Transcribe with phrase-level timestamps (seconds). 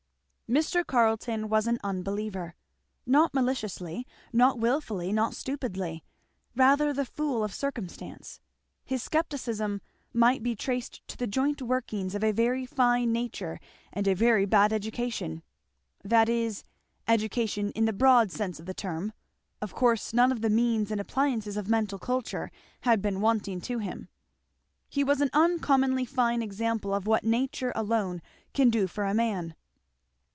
[0.51, 0.85] Mr.
[0.85, 2.53] Carleton was an unbeliever.
[3.05, 6.03] Not maliciously, not wilfully, not stupidly;
[6.57, 8.41] rather the fool of circumstance.
[8.83, 9.79] His skepticism
[10.11, 13.61] might be traced to the joint workings of a very fine nature
[13.93, 15.41] and a very bad education.
[16.03, 16.65] That is,
[17.07, 19.13] education in the broad sense of the term;
[19.61, 23.79] of course none of the means and appliances of mental culture had been wanting to
[23.79, 24.09] him.
[24.89, 28.21] He was an uncommonly fine example of what nature alone
[28.53, 29.55] can do for a man.